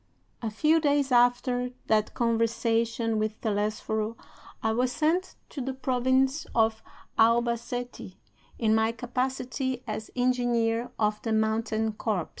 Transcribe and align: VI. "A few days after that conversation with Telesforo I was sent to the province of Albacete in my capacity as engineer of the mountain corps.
VI. 0.41 0.47
"A 0.47 0.49
few 0.49 0.79
days 0.81 1.11
after 1.11 1.69
that 1.85 2.15
conversation 2.15 3.19
with 3.19 3.39
Telesforo 3.41 4.17
I 4.63 4.71
was 4.71 4.91
sent 4.91 5.35
to 5.49 5.61
the 5.61 5.75
province 5.75 6.47
of 6.55 6.81
Albacete 7.19 8.15
in 8.57 8.73
my 8.73 8.93
capacity 8.93 9.83
as 9.85 10.09
engineer 10.15 10.89
of 10.97 11.21
the 11.21 11.33
mountain 11.33 11.93
corps. 11.93 12.29